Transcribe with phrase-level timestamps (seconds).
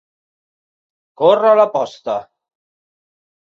[1.23, 2.19] Córrer la posta.